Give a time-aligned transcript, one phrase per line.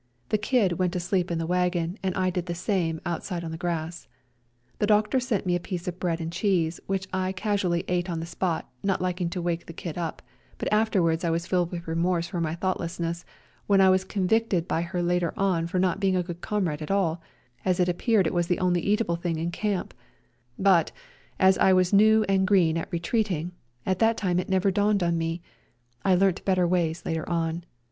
[0.29, 3.51] The Kid went to sleep in the wagon and I did the same outside on
[3.51, 4.07] the grass.
[4.79, 8.19] The doctor sent me a piece of bread and cheese, which I casually ate on
[8.19, 10.23] the spot, not liking to wake the Kid up,
[10.57, 13.25] but afterwards I was filled with remorse for my thoughtlessness,
[13.67, 16.89] when I was convicted by her later on for not being a good comrade at
[16.89, 17.21] all,
[17.63, 19.93] as it appeared it was the only eatable thing in camp;
[20.57, 20.91] but,
[21.39, 23.51] as I was new and green at" retreating,"
[23.85, 25.43] at that time it never dawned on me:
[26.03, 27.65] I learnt better ways^ later on.